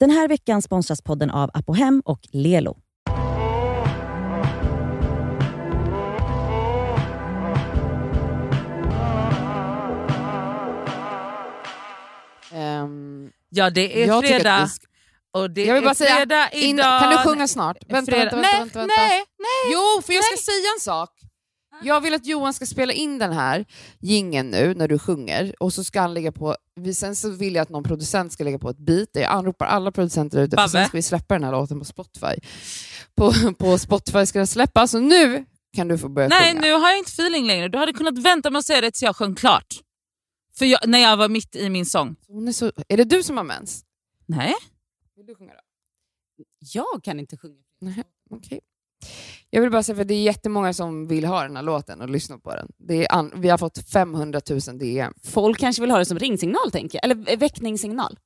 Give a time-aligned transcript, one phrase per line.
[0.00, 2.76] Den här veckan sponsras podden av Apohem och Lelo.
[12.52, 14.68] Ehm, Ja, det är fredag.
[15.32, 17.76] Och det Jag vill är bara säga, in, kan du sjunga snart?
[17.88, 18.94] Vänta, vänta, vänta, nej, vänta, vänta.
[18.96, 19.72] nej, nej.
[19.72, 21.10] Jo, för jag ska säga en sak.
[21.82, 23.64] Jag vill att Johan ska spela in den här
[24.00, 27.54] gingen nu när du sjunger och så ska han lägga på, vi- sen så vill
[27.54, 29.08] jag att någon producent ska lägga på ett beat.
[29.12, 32.34] Jag anropar alla producenter ute för sen ska vi släppa den här låten på Spotify.
[33.14, 35.44] På, på Spotify ska den släppas så nu
[35.76, 36.60] kan du få börja Nej, sjunga.
[36.60, 37.68] nu har jag inte feeling längre.
[37.68, 39.74] Du hade kunnat vänta med att säga det tills jag sjöng klart.
[40.54, 42.16] För jag, när jag var mitt i min sång.
[42.28, 43.84] Hon är, så, är det du som har mens?
[44.26, 44.54] Nej.
[45.16, 45.60] Vill du sjunga då?
[46.72, 47.62] Jag kan inte sjunga.
[47.80, 48.60] Nej, okej.
[49.50, 52.10] Jag vill bara säga för det är jättemånga som vill ha den här låten och
[52.10, 52.68] lyssna på den.
[52.78, 55.12] Det är vi har fått 500 000 DM.
[55.24, 57.04] Folk kanske vill ha det som ringsignal, tänker jag.
[57.04, 58.18] Eller väckningssignal.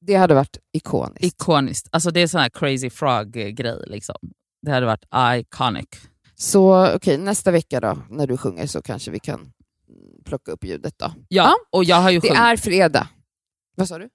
[0.00, 1.24] Det hade varit ikoniskt.
[1.24, 1.88] Ikoniskt.
[1.92, 3.84] Alltså det är sån här crazy frog-grej.
[3.86, 4.16] Liksom.
[4.62, 5.04] Det hade varit
[5.40, 5.88] iconic.
[6.34, 9.52] Så okej, nästa vecka då, när du sjunger så kanske vi kan
[10.24, 11.12] plocka upp ljudet då.
[11.28, 13.08] Ja, och jag har, ju Det är fredag.
[13.76, 14.08] Vad sa du?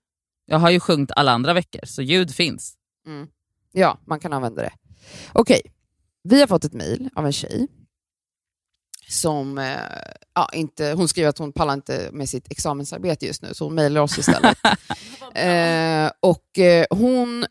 [0.45, 2.73] jag har ju sjungit alla andra veckor, så ljud finns.
[3.07, 3.27] Mm.
[3.71, 4.71] Ja, man kan använda det.
[5.33, 5.61] Okej,
[6.27, 7.67] vi har fått ett mejl av en tjej
[9.09, 9.77] som eh,
[10.35, 13.75] ja, inte, hon skriver att hon pallar inte med sitt examensarbete just nu, så hon
[13.75, 14.57] mejlar oss istället.
[15.33, 17.45] eh, och eh, hon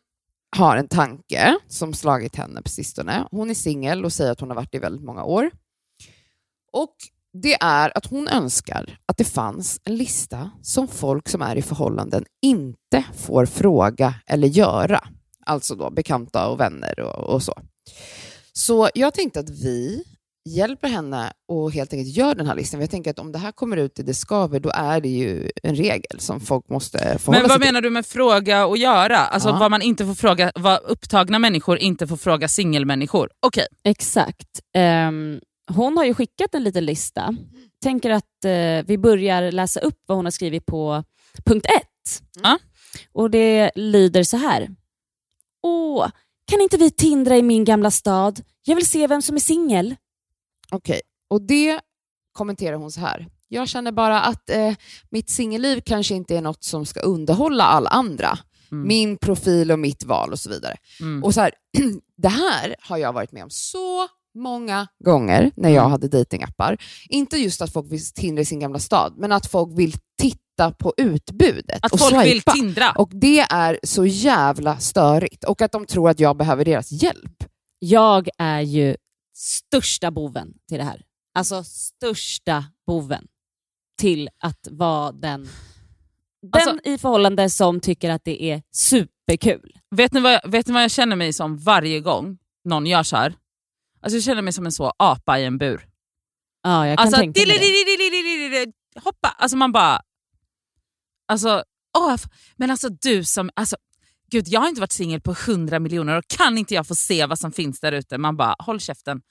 [0.57, 3.29] har en tanke som slagit henne på sistone.
[3.31, 5.51] Hon är singel och säger att hon har varit det i väldigt många år.
[6.73, 6.95] Och
[7.33, 11.63] det är att hon önskar att det fanns en lista som folk som är i
[11.63, 15.09] förhållanden inte får fråga eller göra.
[15.47, 17.55] Alltså då bekanta och vänner och, och så.
[18.57, 20.05] Så jag tänkte att vi
[20.49, 22.81] hjälper henne och helt enkelt gör den här listan.
[22.81, 25.51] Jag tänker att om det här kommer ut i Det skaver, då är det ju
[25.63, 27.67] en regel som folk måste förhålla Men vad sig till.
[27.69, 29.17] menar du med fråga och göra?
[29.19, 29.59] Alltså Ja.
[29.59, 33.31] vad man inte får fråga, vad upptagna människor inte får fråga singelmänniskor.
[33.41, 33.67] Okej.
[33.85, 34.61] Exakt.
[34.75, 37.37] Ehm, hon har ju skickat en liten lista.
[37.83, 41.05] Tänker att eh, vi börjar läsa upp vad hon har skrivit på
[41.45, 42.23] punkt ett.
[42.43, 42.59] Ja.
[43.13, 44.69] Och det lyder så här.
[45.63, 46.09] Åh,
[46.51, 48.41] kan inte vi tindra i min gamla stad?
[48.65, 49.95] Jag vill se vem som är singel.
[50.71, 51.01] Okej,
[51.31, 51.81] och det
[52.33, 53.29] kommenterar hon så här.
[53.49, 54.75] Jag känner bara att eh,
[55.11, 58.39] mitt singelliv kanske inte är något som ska underhålla alla andra.
[58.73, 58.89] Mm.
[58.89, 60.77] Min profil och mitt val och så vidare.
[61.01, 61.25] Mm.
[61.25, 61.51] Och så här,
[62.17, 65.91] Det här har jag varit med om så många gånger när jag Mm.
[65.91, 66.77] hade datingappar.
[67.09, 70.39] Inte just att folk vill tindra i sin gamla stad, men att folk vill titta
[70.79, 72.53] på utbudet Att och folk vill swipa.
[72.53, 72.91] tindra.
[72.93, 75.45] Och det är så jävla störigt.
[75.45, 77.45] Och att de tror att jag behöver deras hjälp.
[77.79, 78.97] Jag är ju
[79.37, 81.03] största boven till det här.
[81.35, 83.27] Alltså största boven
[84.01, 85.49] till att vara den,
[86.43, 89.73] den Alltså- i förhållande som tycker att det är superkul.
[89.97, 93.03] Vet ni, vad jag, vet ni vad jag känner mig som varje gång någon gör
[93.03, 93.35] så här?
[94.03, 95.89] Alltså jag känner mig som en så apa i en bur.
[96.63, 97.59] Ja, jag kan Alltså, tänka mig
[98.65, 98.73] det.
[99.01, 99.29] hoppa.
[99.29, 100.03] Alltså man bara...
[101.29, 101.65] Alltså,
[101.99, 102.17] åh,
[102.57, 103.51] men alltså du som...
[103.57, 103.77] Alltså,
[104.31, 107.27] gud, jag har inte varit singel på hundra miljoner och kan inte jag få se
[107.27, 108.19] vad som finns där ute?
[108.19, 109.23] Man bara, håll käften.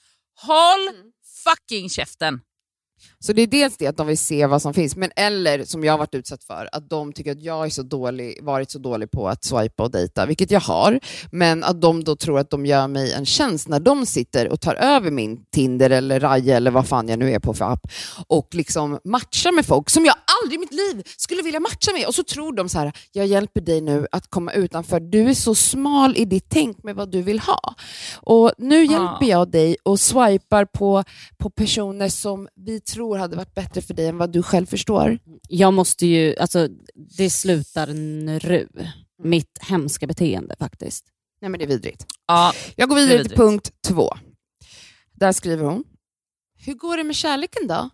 [0.41, 1.11] Håll Mm.
[1.43, 2.41] fucking käften!
[3.19, 5.83] Så det är dels det att de vill se vad som finns, men eller som
[5.83, 8.79] jag har varit utsatt för, att de tycker att jag är så dålig, varit så
[8.79, 10.99] dålig på att swipa och dejta, vilket jag har,
[11.31, 14.61] men att de då tror att de gör mig en tjänst när de sitter och
[14.61, 17.87] tar över min Tinder eller Raja eller vad fan jag nu är på för app
[18.27, 22.07] och liksom matchar med folk som jag aldrig i mitt liv skulle vilja matcha med.
[22.07, 25.33] Och så tror de så här, jag hjälper dig nu att komma utanför, du är
[25.33, 27.75] så smal i ditt tänk med vad du vill ha.
[28.15, 31.03] Och nu hjälper jag dig och swipar på,
[31.37, 35.19] på personer som vi tror hade varit bättre för dig än vad du själv förstår.
[35.49, 36.67] Jag måste ju, alltså
[37.17, 38.67] det slutar nu.
[39.23, 41.05] Mitt hemska beteende faktiskt.
[41.41, 42.05] Nej men det är vidrigt.
[42.27, 44.09] Ja, Jag går vidare till punkt två.
[45.13, 45.83] Där skriver hon,
[46.57, 47.89] hur går det med kärleken då?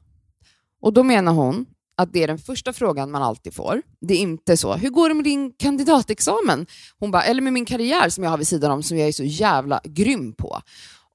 [0.81, 1.65] Och då menar hon
[1.97, 3.81] att det är den första frågan man alltid får.
[4.01, 6.65] Det är inte så, hur går det med din kandidatexamen?
[6.99, 9.11] Hon bara, eller med min karriär som jag har vid sidan om som jag är
[9.11, 10.61] så jävla grym på.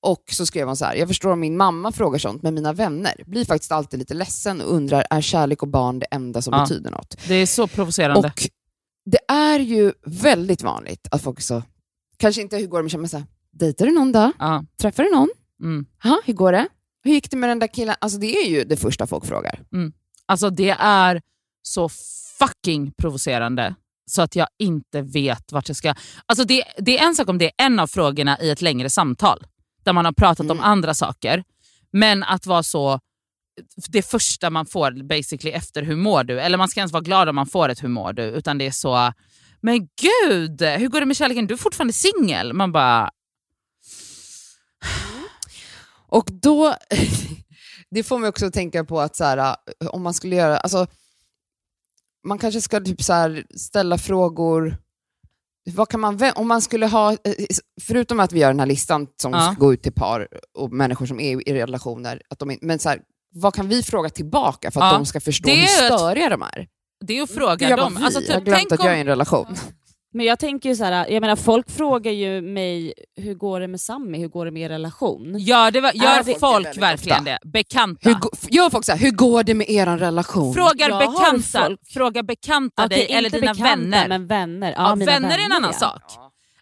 [0.04, 2.72] Och så skrev hon så här, jag förstår om min mamma frågar sånt, men mina
[2.72, 6.52] vänner blir faktiskt alltid lite ledsen och undrar, är kärlek och barn det enda som
[6.54, 6.60] Ja.
[6.62, 7.16] betyder något?
[7.28, 8.28] det är så provocerande.
[8.28, 8.48] Och
[9.04, 11.62] det är ju väldigt vanligt att folk så,
[12.16, 14.32] kanske inte hur går det med kärleken, men så dejtar du någon då?
[14.38, 14.64] ja.
[14.80, 15.28] Träffar du någon?
[15.62, 15.86] mm.
[16.02, 16.68] Jaha, hur går det?
[17.04, 17.94] Hur gick det med den där killen?
[17.98, 19.60] Alltså det är ju det första folk frågar.
[20.26, 21.20] Alltså det är
[21.62, 21.88] så
[22.38, 23.74] fucking provocerande
[24.10, 25.94] så att jag inte vet vart jag ska...
[26.26, 28.90] Alltså det, det är en sak om det är en av frågorna i ett längre
[28.90, 29.44] samtal
[29.84, 30.64] där man har pratat om Mm.
[30.70, 31.44] andra saker.
[31.92, 33.00] Men att vara så...
[33.88, 36.40] Det första man får basically efter hur mår du?
[36.40, 38.22] Eller man ska ens vara glad om man får ett hur mår du?
[38.22, 39.12] Utan det är så...
[39.60, 41.46] Men gud, hur går det med kärleken?
[41.46, 42.52] Du är fortfarande singel.
[42.52, 43.10] Man bara,
[46.14, 46.74] Och då,
[47.90, 49.56] det får mig också att tänka på att så här,
[49.90, 50.86] om man skulle göra, alltså,
[52.26, 54.76] man kanske ska typ så här, ställa frågor,
[55.70, 57.16] vad kan man, om man skulle ha, eh,
[57.80, 59.40] förutom att vi gör den här listan som Ja.
[59.40, 60.28] ska gå ut till par
[60.58, 63.00] och människor som är i relationer, att de, men så här,
[63.34, 65.98] vad kan vi fråga tillbaka för att Ja, de ska förstå det hur är ett-
[65.98, 66.66] störiga de är?
[67.06, 67.96] det är att Det fråga bara dem.
[68.04, 69.56] Alltså, jag har typ, glömt att om, jag är i en relation.
[70.16, 73.68] Men jag tänker ju så här, jag menar folk frågar ju mig, hur går det
[73.68, 75.34] med Sammy, hur går det med er relation?
[75.38, 77.30] Ja, det gör det- folk väldigt verkligen ofta.
[77.30, 77.38] det?
[77.48, 78.08] Bekanta.
[78.08, 78.16] Hur,
[78.50, 80.54] gör folk så här, hur går det med er relation?
[80.54, 84.08] Frågar Jag bekanta, folk- fråga bekanta Okej, dig eller dina bekanta, vänner.
[84.08, 84.72] Men vänner.
[84.76, 85.78] Ja, Ja, mina vänner är en annan ja.
[85.78, 86.02] sak.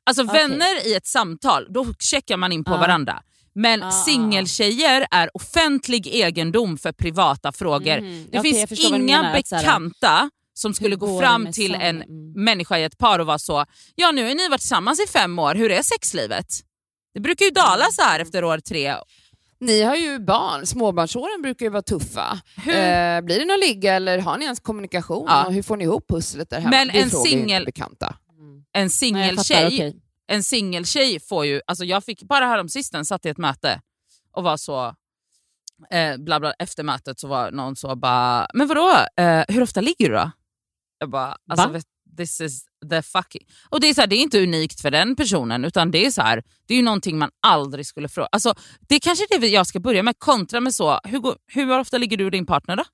[0.05, 0.43] Alltså Okej.
[0.43, 3.23] vänner i ett samtal, då checkar man in på varandra.
[3.55, 8.01] Men ja, singeltjejer är offentlig egendom för privata frågor.
[8.01, 8.27] Mhm.
[8.31, 11.85] Det jag finns inga bekanta som skulle gå fram till Sanna?
[11.85, 12.33] en Mm.
[12.45, 13.65] människa i ett par och vara så,
[13.95, 16.47] ja nu har ni varit tillsammans i fem år, hur är sexlivet?
[17.15, 18.95] Det brukar ju dala så här efter år tre.
[19.61, 22.41] Ni har ju barn, småbarnsåren brukar ju vara tuffa.
[22.57, 25.27] Eh, blir det någon ligga eller har ni ens kommunikation?
[25.29, 25.47] Ja.
[25.47, 26.71] Och hur får ni ihop pusslet där hemma?
[26.71, 27.69] Men Det en singel-.
[28.73, 29.97] En singeltjej okej.
[30.29, 33.81] en singeltjej får ju, alltså jag fick bara häromsistens satt i ett möte
[34.33, 34.95] och var så,
[35.91, 39.81] eh, bla bla, efter mötet så var någon så bara, men vadå, eh, hur ofta
[39.81, 40.31] ligger du då?
[41.03, 41.73] Jag bara, alltså Va?
[41.73, 41.85] vet,
[42.17, 43.43] this is the fucking...
[43.69, 46.11] Och det är, så här, det är inte unikt för den personen utan det är
[46.11, 48.29] så här, det är ju någonting man aldrig skulle fråga.
[48.33, 51.99] Alltså, det är kanske det jag ska börja med, kontra med så, hur, hur ofta
[51.99, 52.85] ligger du och din partner då?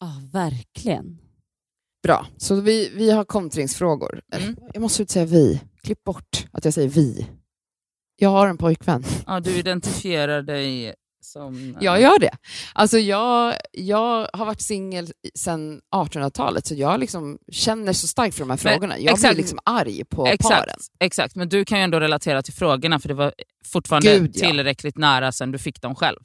[0.00, 1.18] Ja, verkligen.
[2.02, 4.20] Bra, så vi, vi har kontringsfrågor.
[4.32, 4.56] Mm.
[4.74, 5.60] Jag måste säga vi.
[5.82, 7.26] Klipp bort att jag säger vi.
[8.16, 9.04] Jag har en pojkvän.
[9.26, 10.94] Ja, du identifierar dig
[11.30, 11.76] som...
[11.80, 12.36] Jag gör det.
[12.74, 18.40] Alltså jag, jag har varit singel sedan 1800-talet, så jag liksom känner så starkt för
[18.40, 18.98] de här Men, frågorna.
[18.98, 19.34] Jag exakt.
[19.34, 20.34] blir liksom arg på paren.
[20.34, 23.34] Exakt, exakt, men du kan ju ändå relatera till frågorna för det var
[23.64, 24.48] fortfarande Gud, ja.
[24.48, 26.18] tillräckligt nära sen du fick dem själv.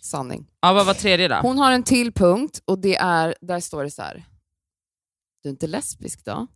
[0.00, 0.46] Sanning.
[0.60, 1.34] Ja, vad var tredje då?
[1.34, 4.24] Hon har en till punkt och det är, där står det så här.
[5.42, 6.32] Du är inte lesbisk då?
[6.32, 6.46] Ah!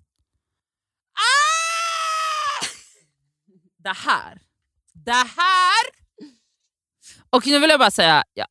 [3.79, 4.41] Det här.
[4.93, 6.04] Det här!
[7.35, 8.47] Och nu vill jag bara säga, ja,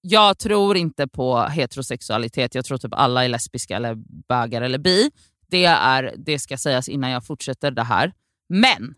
[0.00, 2.54] jag tror inte på heterosexualitet.
[2.54, 3.94] Jag tror typ alla är lesbiska eller
[4.28, 5.10] bögar eller bi.
[5.48, 8.12] Det, är, det ska sägas innan jag fortsätter det här.
[8.48, 8.94] Men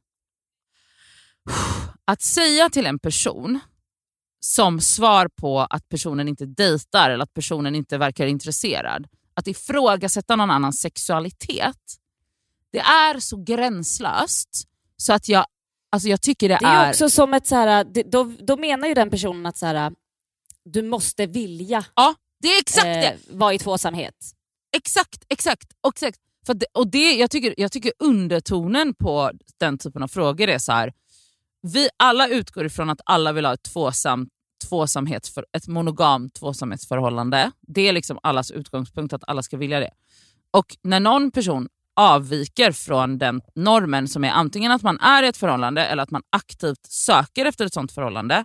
[2.05, 3.61] att säga till en person
[4.41, 10.37] som svar på att personen inte dejtar eller att personen inte verkar intresserad, att ifrågasätta
[10.37, 11.97] någon annans sexualitet,
[12.73, 15.47] det är så gränslöst så att jag,
[15.95, 18.95] alltså jag tycker det, Det är också som ett så här, då, då menar ju
[18.95, 19.93] den personen att så här,
[20.65, 23.07] du måste vilja Ja, det är exakt det!
[23.07, 24.15] eh, vara i tvåsamhet.
[24.77, 25.73] Exakt, exakt.
[25.89, 26.19] Exakt.
[26.47, 29.31] För det, och det, jag, tycker, jag tycker undertonen på
[29.61, 30.93] den typen av frågor är så här.
[31.63, 34.29] Vi alla utgår ifrån att alla vill ha ett, tvåsam,
[34.69, 37.51] tvåsamhetsför, ett monogamt tvåsamhetsförhållande.
[37.61, 39.91] Det är liksom allas utgångspunkt att alla ska vilja det.
[40.51, 45.27] Och när någon person avviker från den normen som är antingen att man är i
[45.27, 48.45] ett förhållande eller att man aktivt söker efter ett sånt förhållande,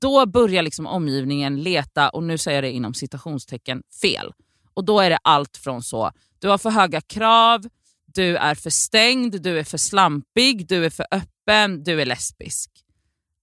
[0.00, 4.32] då börjar liksom omgivningen leta, och nu säger jag det inom citationstecken, fel.
[4.74, 7.66] Och då är det allt från så, du har för höga krav,
[8.14, 12.70] du är för stängd, du är för slampig, du är för öppen, du är lesbisk.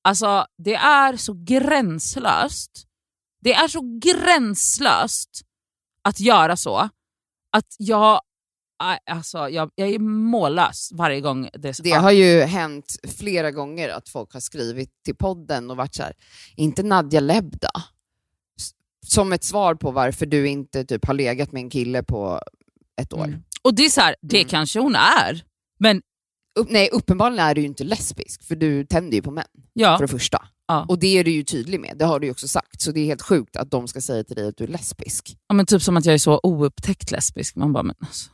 [0.03, 2.87] Alltså det är så gränslöst.
[3.41, 5.41] Det är så gränslöst
[6.03, 6.89] att göra så
[7.51, 8.21] att jag,
[9.05, 14.09] alltså, jag, jag är mållös varje gång det Det har ju hänt flera gånger att
[14.09, 16.13] folk har skrivit till podden och varit så här,
[16.55, 17.71] inte Nadja Lebda?
[19.05, 22.41] Som ett svar på varför du inte typ har legat med en kille på
[23.01, 23.25] ett år.
[23.25, 23.43] Mm.
[23.63, 24.49] Och det är så här, det Mm.
[24.49, 25.43] kanske hon är,
[25.79, 26.01] men
[26.59, 29.97] Upp, nej, uppenbarligen är du ju inte lesbisk, för du tänder ju på män ja.
[29.97, 30.47] för det första.
[30.67, 30.85] Ja.
[30.89, 32.81] Och det är du ju tydlig med, det har du ju också sagt.
[32.81, 35.37] Så det är helt sjukt att de ska säga till dig att du är lesbisk.
[35.47, 37.55] ja men typ som att jag är så oupptäckt lesbisk.
[37.55, 38.29] Man bara, men alltså.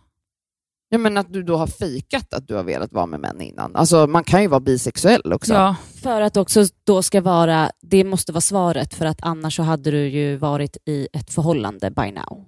[0.92, 3.76] Ja, men att du då har fejkat att du har velat vara med män innan.
[3.76, 5.54] Alltså man kan ju vara bisexuell också.
[5.54, 9.64] Ja, För att också då ska vara, det måste vara svaret för att annars så
[9.64, 12.46] hade du ju varit i ett förhållande by now.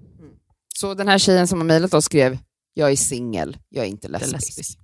[0.75, 2.37] Så den här tjejen som har mejlat oss skrev,
[2.73, 4.33] jag är singel, jag är inte det är lesbisk.
[4.57, 4.79] lesbisk.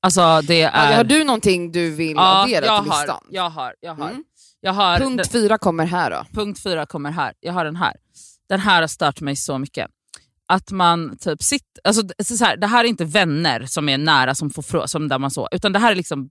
[0.00, 0.90] Alltså det är...
[0.90, 3.24] Ja, har du någonting du vill ja, addera jag till har, listan?
[3.30, 4.10] jag har, jag har.
[4.10, 4.24] Mm.
[4.60, 6.24] Jag har Punkt den, fyra kommer här då.
[6.32, 7.32] punkt fyra kommer här.
[7.40, 7.96] Jag har den här.
[8.48, 9.90] Den här har stört mig så mycket.
[10.48, 11.80] Att man typ sitter...
[11.84, 14.88] Alltså, det- så här, det här är inte vänner som är nära som får frå,
[14.88, 16.30] som där man så, utan det här är liksom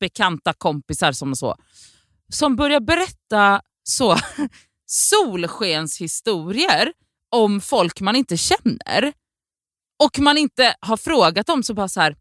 [0.00, 1.56] bekanta kompisar som så,
[2.32, 4.16] som börjar berätta så
[5.60, 6.92] solskenshistorier
[7.30, 9.12] om folk man inte känner.
[10.02, 12.16] och man inte har frågat dem så bara så här,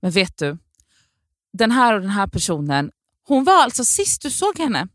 [0.00, 0.58] men vet du,
[1.52, 2.90] den här och den här personen,
[3.28, 4.88] hon var alltså sist du såg henne,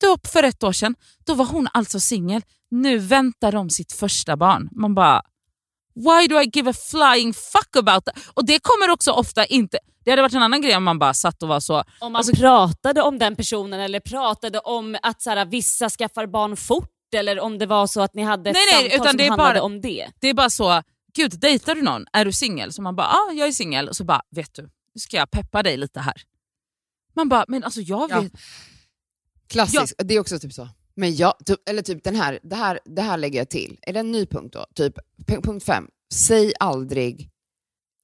[0.00, 0.94] då för ett år sedan,
[1.24, 2.42] då var hon alltså singel.
[2.70, 4.68] Nu väntar de sitt första barn.
[4.72, 5.22] Man bara,
[5.94, 8.18] why do I give a flying fuck about that?
[8.34, 11.14] Och det kommer också ofta inte, det hade varit en annan grej om man bara
[11.14, 15.30] satt och var så, Om man pratade om den personen eller pratade om att så
[15.30, 18.64] här, vissa skaffar barn fort eller om det var så att ni hade ett Nej,
[18.72, 20.08] nej, samtal utan som det är handlade bara- om det.
[20.20, 20.82] det är bara så,
[21.14, 22.06] gud dejtar du någon?
[22.12, 22.72] Är du singel?
[22.72, 23.88] Så man bara, ja jag är singel.
[23.88, 26.14] Och så bara, vet du, nu ska jag peppa dig lite här.
[27.16, 28.20] Man bara, men alltså jag Ja.
[28.20, 28.32] vet,
[29.48, 30.68] Klassisk, det är också typ så.
[30.96, 33.78] Men jag, typ, eller typ den här, det här, det här lägger jag till.
[33.82, 34.66] Är det en ny punkt då?
[34.74, 34.94] Typ
[35.26, 37.30] punkt fem, säg aldrig,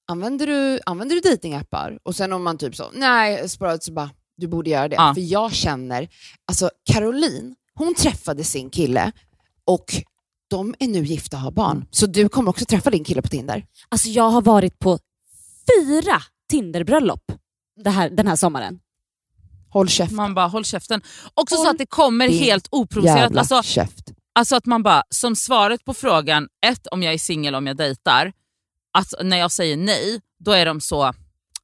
[0.09, 1.99] använder du, använder du datingappar?
[2.03, 4.97] Och sen om man typ så, nej, sporadiskt så bara, du borde göra det.
[4.97, 5.15] Ja.
[5.15, 6.09] För jag känner,
[6.47, 9.13] alltså Caroline, hon träffade sin kille
[9.65, 9.95] och
[10.51, 11.87] de är nu gifta och har barn.
[11.91, 13.67] Så du kommer också träffa din kille på Tinder.
[13.89, 14.99] Alltså jag har varit på
[15.67, 17.33] fyra Tinderbröllop
[17.85, 18.81] det här, den här sommaren.
[19.71, 20.17] Håll käften.
[20.17, 21.03] man bara håll käften.
[21.35, 23.37] Också så Håll att det kommer helt oprovocerat.
[23.37, 24.05] Alltså, käft.
[24.33, 27.77] Alltså att man bara, som svaret på frågan, ett om jag är singel om jag
[27.77, 28.33] dejtar,
[28.99, 31.13] att när jag säger nej, då är de så,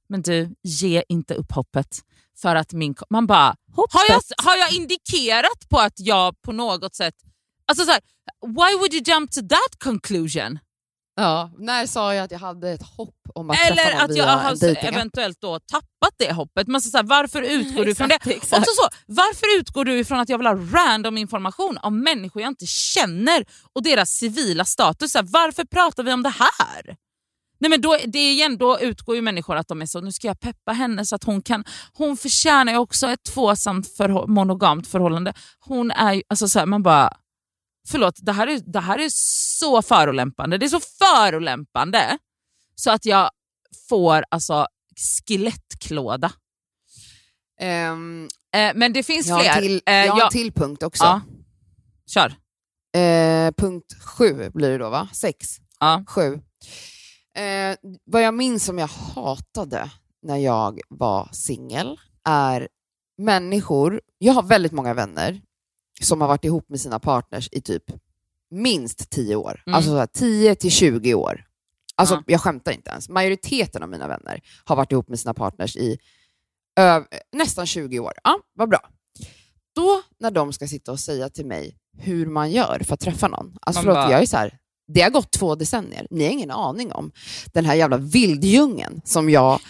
[0.09, 2.01] men du, ge inte upp hoppet.
[2.43, 6.95] För att min, man bara, har jag, har jag indikerat på att jag på något
[6.95, 7.15] sätt,
[7.67, 8.01] alltså så här,
[8.47, 10.59] why would you jump to that conclusion?
[11.19, 14.11] Ja, när sa jag att jag hade ett hopp om att träffa Eller någon att
[14.11, 14.95] via jag en har dejtingapp?
[14.95, 16.67] eventuellt då tappat det hoppet.
[16.69, 18.15] Men så så här, varför utgår du ifrån det?
[18.15, 18.59] Exakt, exakt.
[18.59, 22.49] Också så, varför utgår du ifrån att jag vill ha random information om människor jag
[22.51, 23.45] inte känner
[23.75, 25.13] och deras civila status?
[25.13, 26.97] Så här, varför pratar vi om det här?
[27.59, 30.27] Nej men då, det igen, då utgår ju människor att de är så, nu ska
[30.27, 34.89] jag peppa henne så att hon kan, hon förtjänar ju också ett tvåsamt förhå- monogamt
[34.89, 35.33] förhållande.
[35.61, 37.13] Hon är ju, alltså så här, man bara,
[37.89, 39.09] förlåt, det här, är, det här är
[39.59, 40.59] så förolämpande.
[40.59, 42.19] Det är så förolämpande
[42.75, 43.31] så att jag
[43.89, 44.67] får alltså
[45.27, 46.33] skelettklåda.
[47.61, 49.53] Ehm, Eh, men det finns jag har fler.
[49.57, 51.05] en till, Eh, jag har en till punkt också.
[51.05, 51.21] ja.
[52.07, 52.35] Kör.
[53.01, 55.09] Eh, punkt sju blir det då, va?
[55.13, 55.57] Sex?
[55.81, 56.05] Ja.
[56.09, 56.35] Sju.
[57.37, 59.91] Eh, vad jag minns som jag hatade
[60.23, 62.69] när jag var singel är
[63.19, 65.41] människor, jag har väldigt många vänner
[66.01, 67.85] som har varit ihop med sina partners i typ
[68.57, 69.63] minst 10 år.
[69.67, 69.75] Mm.
[69.77, 71.45] Alltså så här, 10 till 20 år.
[71.97, 72.23] Alltså Ja.
[72.27, 73.09] jag skämtar inte ens.
[73.09, 75.99] Majoriteten av mina vänner har varit ihop med sina partners i
[76.81, 78.13] ö- nästan 20 år.
[78.25, 78.81] Ja, vad bra.
[79.75, 83.29] Då när de ska sitta och säga till mig hur man gör för att träffa
[83.29, 83.57] någon.
[83.61, 84.59] Alltså Man förlåt, bara- jag är så här,
[84.89, 86.07] det har gått två decennier.
[86.11, 87.13] Ni har ingen aning om
[87.53, 89.61] den här jävla vilddjungeln som jag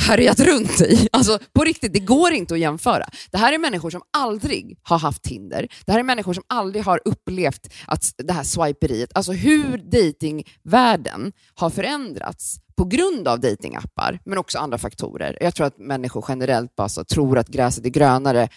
[0.00, 1.08] härjat runt i.
[1.12, 3.08] Alltså på riktigt, det går inte att jämföra.
[3.30, 5.68] Det här är människor som aldrig har haft Tinder.
[5.86, 11.32] Det här är människor som aldrig har upplevt att det här swiperiet, alltså hur datingvärlden
[11.54, 15.38] har förändrats på grund av datingappar, men också andra faktorer.
[15.40, 18.48] Jag tror att människor generellt bara så tror att gräset är grönare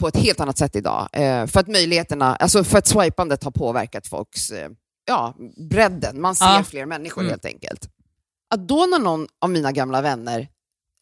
[0.00, 1.08] på ett helt annat sätt idag.
[1.12, 4.68] Eh, för att möjligheterna, alltså för att swipandet har påverkat folks eh,
[5.08, 5.34] ja,
[5.70, 6.20] bredden.
[6.20, 6.62] Man ser Ja.
[6.68, 7.30] fler människor Mm.
[7.30, 7.88] helt enkelt.
[8.54, 10.48] Att då när någon av mina gamla vänner,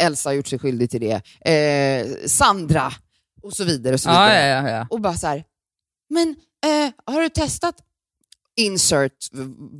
[0.03, 2.93] Elsa har gjort sig skyldig till det, eh, Sandra
[3.43, 4.49] och så vidare, och, så vidare.
[4.49, 4.87] ja, ja, ja.
[4.91, 5.45] och bara så här,
[6.11, 6.29] men
[6.67, 7.75] eh, har du testat
[8.57, 9.13] insert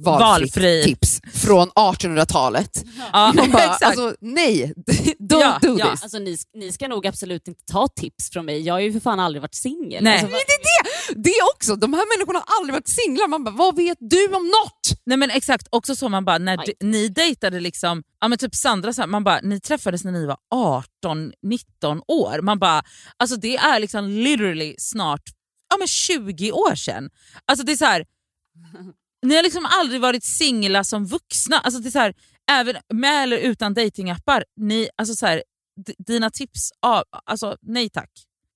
[0.05, 0.83] valfritt Valfri.
[0.85, 2.85] tips från 1800-talet?
[3.13, 4.73] ja bara, alltså nej,
[5.19, 5.91] don't Ja, do ja.
[5.91, 6.03] this.
[6.03, 8.61] Alltså, ni, ni ska nog absolut inte ta tips från mig.
[8.61, 10.05] Jag har ju för fan aldrig varit singel.
[10.05, 10.13] Nej.
[10.13, 11.21] Alltså, det är det!
[11.23, 13.29] Det också, de här människorna har aldrig varit singlar.
[13.29, 15.01] Man bara, vad vet du om något?
[15.07, 16.67] Nej men exakt, också så man bara, när Nej.
[16.67, 20.13] d- ni dejtade liksom, ja men typ Sandra, så här, man bara, ni träffades när
[20.13, 20.37] ni var
[21.05, 22.41] 18-19 år.
[22.43, 22.83] Man bara,
[23.17, 25.23] alltså det är liksom literally snart
[25.71, 27.11] ja, men 20 år sedan.
[27.47, 28.05] Alltså det är så här,
[29.27, 31.59] ni har liksom aldrig varit singla som vuxna.
[31.59, 32.15] Alltså det är så här,
[32.51, 35.43] även med eller utan datingappar, ni, alltså så här,
[35.87, 38.11] d- dina tips, ah, alltså nej tack.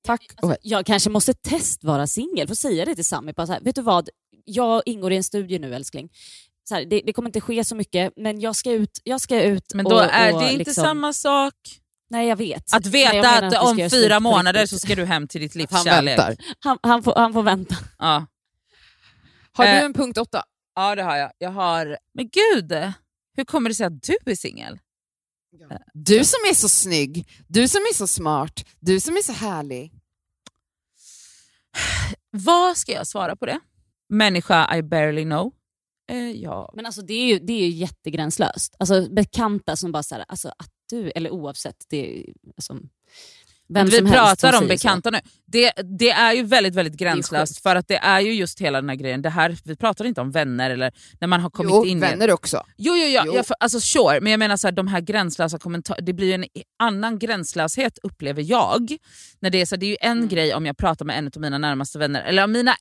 [0.06, 0.26] Tack.
[0.36, 3.32] Alltså, jag kanske måste test vara singel, få säga det till Sami.
[3.32, 4.08] Bara så här, vet du vad,
[4.44, 6.08] jag ingår i en studie nu älskling.
[6.68, 9.00] Så här, det, det kommer inte ske så mycket, men jag ska ut.
[9.04, 11.54] Jag ska ut Men då och, är och det inte liksom, samma sak.
[12.10, 12.74] Nej jag vet.
[12.74, 15.84] Att veta att ska om fyra månader så ska du hem till ditt livs Han
[15.84, 16.18] kärlek.
[16.18, 16.36] väntar.
[16.60, 17.76] Han, han, får, han får vänta.
[17.98, 18.26] Ja.
[19.58, 20.42] Har du Eh, en punkt åtta?
[20.74, 21.32] Ja det har jag.
[21.38, 21.98] jag har...
[22.12, 22.72] Men gud,
[23.36, 24.78] hur kommer det sig att du är singel?
[25.92, 29.90] Du som är så snygg, du som är så smart, du som är så härlig.
[32.30, 33.60] Vad ska jag svara på det?
[34.08, 35.52] Människa I barely know.
[36.10, 36.72] Eh, ja.
[36.74, 38.74] Men alltså det är ju, det är ju jättegränslöst.
[38.78, 42.76] Alltså bekanta som bara såhär, alltså att du, eller oavsett, det är, alltså,
[43.68, 45.18] Vem vi pratar om bekanta nu.
[45.46, 48.88] Det, det är ju väldigt väldigt gränslöst för att det är ju just hela den
[48.88, 49.22] här grejen.
[49.22, 52.00] Det här, vi pratar inte om vänner eller när man har kommit Jo, in i
[52.00, 52.56] vänner också.
[52.76, 53.34] Jo, jo, ja, Jo.
[53.34, 56.26] Jag, för- alltså sure, men jag menar så här, de här gränslösa kommentarerna, det blir
[56.26, 56.44] ju en
[56.78, 58.96] annan gränslöshet upplever jag.
[59.40, 60.28] När det, är så här, det är ju en Mm.
[60.28, 62.74] grej om jag pratar med en av mina närmaste vänner, eller om mina,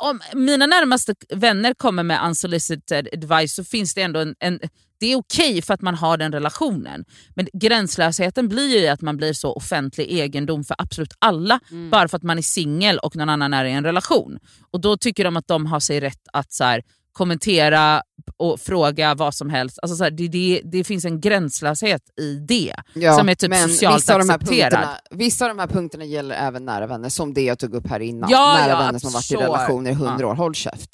[0.00, 4.60] om mina närmaste vänner kommer med unsolicited advice så finns det ändå en, en
[5.00, 7.04] det är okej för att man har den relationen.
[7.34, 11.90] Men gränslösheten blir ju att man blir så offentlig egendom för absolut alla Mm.
[11.90, 14.38] bara för att man är singel och någon annan är i en relation.
[14.70, 18.02] Och då tycker de att de har sig rätt att så här, kommentera
[18.36, 19.78] och fråga vad som helst.
[19.82, 22.74] Alltså så här, det, det, det finns en gränslöshet i det.
[22.94, 24.72] Ja, Som är typ men socialt vissa av, de accepterad.
[24.72, 27.86] punkterna, vissa av de här punkterna gäller även nära vänner, som det jag tog upp
[27.86, 28.30] här innan.
[28.30, 30.90] Ja, nära ja, vänner som har varit i relationer i hundra år, håll käft.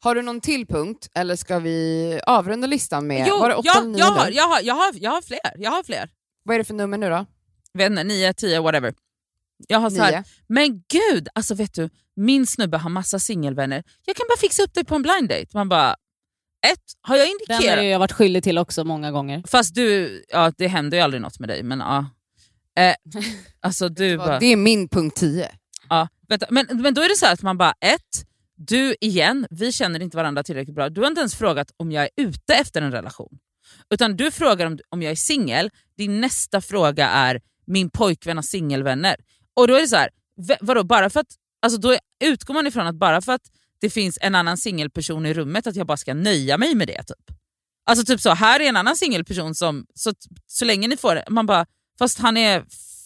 [0.00, 3.68] Har du någon till punkt, eller ska vi avrunda listan med, Jo, var det åtta
[3.74, 5.52] ja, jag, har, jag, har, jag, har, jag har fler.
[5.58, 6.10] Jag har fler.
[6.44, 7.26] Vad är det för nummer nu då?
[7.78, 8.94] Vänner, 9, 10, whatever.
[9.68, 13.82] Jag har så här, men gud, alltså vet du, min snubbe har massa singelvänner.
[14.06, 15.46] Jag kan bara fixa upp dig på en blind date.
[15.54, 15.96] Man bara,
[16.66, 17.84] ett, har jag Den har indikerat?
[17.84, 19.42] jag varit skyldig till också många gånger.
[19.46, 22.06] Fast du, ja det händer ju aldrig något med dig, men ja.
[22.78, 22.94] Eh,
[23.60, 24.38] alltså du bara...
[24.38, 25.50] Det är min punkt 10.
[25.88, 28.26] Ja, vänta, men, men då är det så här att man bara, ett,
[28.56, 30.88] du igen, vi känner inte varandra tillräckligt bra.
[30.88, 33.38] Du har inte ens frågat om jag är ute efter en relation.
[33.90, 38.42] Utan du frågar om, om jag är singel, din nästa fråga är min pojkvän har
[38.42, 39.16] singelvänner.
[39.54, 40.10] Och då är det så här,
[40.60, 44.18] vadå, bara för att, alltså då utgår man ifrån att bara för att det finns
[44.20, 47.02] en annan singelperson i rummet att jag bara ska nöja mig med det.
[47.02, 47.36] Typ.
[47.84, 50.12] Alltså typ så, här är en annan singelperson som, så,
[50.46, 51.66] så länge ni får det, man bara,
[51.98, 52.64] fast han är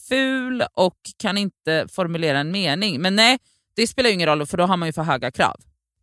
[0.08, 3.00] ful och kan inte formulera en mening.
[3.00, 3.38] Men nej,
[3.76, 5.56] det spelar ju ingen roll för då har man ju för höga krav.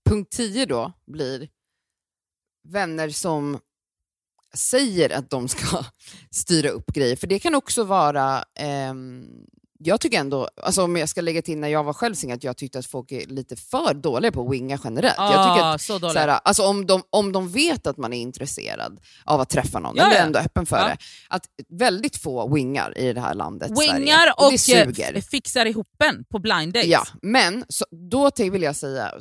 [0.05, 1.49] Punkt 10 då blir
[2.69, 3.59] vänner som
[4.53, 5.85] säger att de ska
[6.31, 7.15] styra upp grejer.
[7.15, 8.93] För det kan också vara, eh,
[9.83, 12.43] jag tycker ändå, alltså om jag ska lägga till när jag var själv singel, att
[12.43, 15.15] jag tyckte att folk är lite för dåliga på att winga generellt.
[15.17, 16.13] jag tycker att, Ah, så dåligt.
[16.13, 19.79] så här, alltså om, de, om de vet att man är intresserad av att träffa
[19.79, 20.21] någon, Ja, eller ja.
[20.23, 20.87] ändå öppen för Ja.
[20.87, 20.97] det,
[21.29, 23.99] att väldigt få wingar i det här landet Sverige.
[23.99, 25.15] Wingar och, och, det suger.
[25.15, 26.89] eh, fixar ihop en på blind dates.
[26.89, 29.11] Ja, men så, då till vill jag säga,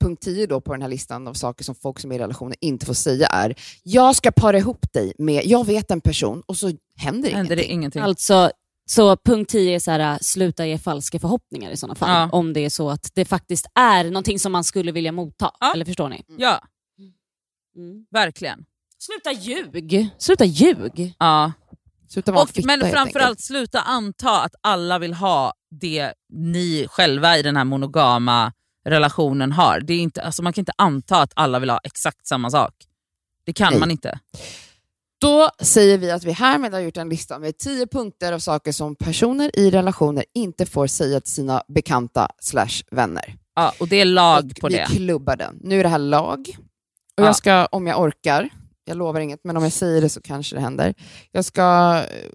[0.00, 2.56] punkt 10 då på den här listan av saker som folk som är i relationer
[2.60, 6.56] inte får säga är, jag ska para ihop dig med, jag vet en person och
[6.56, 7.72] så händer, Händer det ingenting.
[7.78, 8.02] ingenting.
[8.02, 8.50] Alltså,
[8.90, 12.10] så punkt 10 är så här, sluta ge falska förhoppningar i sådana fall.
[12.10, 12.28] Ja.
[12.38, 15.50] Om det är så att det faktiskt är någonting som man skulle vilja motta.
[15.60, 15.72] Ja.
[15.74, 16.24] Eller förstår ni?
[16.36, 16.60] Ja,
[17.76, 18.06] Mm.
[18.10, 18.64] verkligen.
[18.98, 20.08] Sluta ljug!
[20.18, 21.14] Sluta ljug!
[21.18, 21.52] Ja.
[22.08, 27.38] Sluta vara Och, fitta, men framförallt sluta anta att alla vill ha det ni själva
[27.38, 28.52] i den här monogama
[28.84, 29.80] relationen har.
[29.80, 32.74] Det är inte, alltså man kan inte anta att alla vill ha exakt samma sak.
[33.44, 33.80] Det kan Nej.
[33.80, 34.18] man inte.
[35.20, 38.72] Då säger vi att vi härmed har gjort en lista med 10 punkter av saker
[38.72, 43.36] som personer i relationer inte får säga till sina bekanta slash vänner.
[43.54, 44.86] Ja, och det är lag Och på vi det.
[44.86, 45.58] klubbar den.
[45.60, 46.38] Nu är det här lag.
[46.48, 47.26] Och Ja.
[47.26, 48.48] jag ska, om jag orkar,
[48.84, 50.94] jag lovar inget, men om jag säger det så kanske det händer.
[51.32, 52.30] Jag ska eh,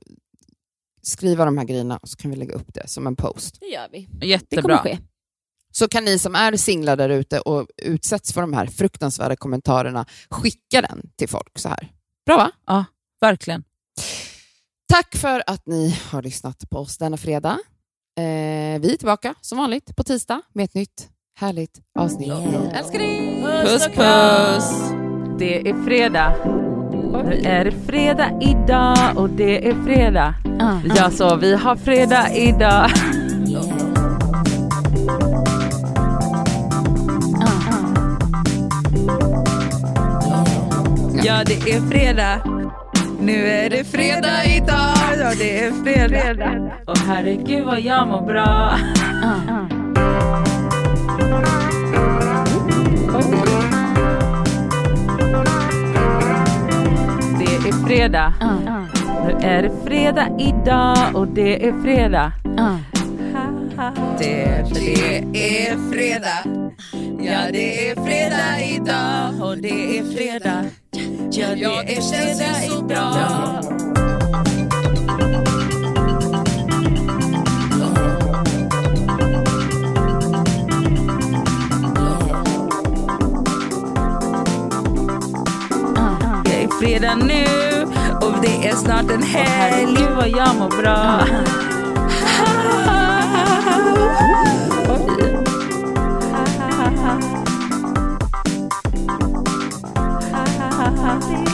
[1.02, 3.58] skriva de här grejerna och så kan vi lägga upp det som en post.
[3.60, 4.00] Det gör vi.
[4.00, 4.78] Det kommer Jättebra.
[4.78, 4.98] ske.
[5.72, 10.06] Så kan ni som är singlar där ute och utsätts för de här fruktansvärda kommentarerna
[10.30, 11.93] skicka den till folk så här.
[12.26, 12.52] Bra va?
[12.68, 12.86] Ja,
[13.22, 13.64] verkligen.
[14.88, 17.60] Tack för att ni har lyssnat på oss denna fredag.
[18.18, 21.10] Eh, vi är tillbaka som vanligt på tisdag med ett nytt
[21.40, 22.32] härligt avsnitt.
[22.74, 23.44] Älskar dig!
[23.66, 24.92] Puss puss!
[25.40, 26.36] Det är fredag.
[27.26, 30.36] Nu är det fredag idag och det är fredag.
[30.96, 32.90] Ja, så vi har fredag idag.
[41.26, 42.44] Ja, det är fredag.
[43.20, 44.96] Nu är det fredag idag.
[45.20, 46.72] Ja, det är fredag.
[46.88, 48.78] Och herregud vad jag mår bra.
[57.40, 58.34] Det är fredag.
[59.28, 62.32] Nu är det fredag idag och det är fredag.
[64.20, 66.70] Det, det är fredag.
[67.20, 70.64] Ja, det är fredag idag och det är fredag.
[71.36, 71.64] Ja, det
[71.98, 73.64] är fredag idag.
[86.46, 87.46] Det är fredag nu
[88.22, 89.96] och det är snart en helg.
[89.98, 91.26] Gud vad jag mår bra.
[101.04, 101.53] puppy.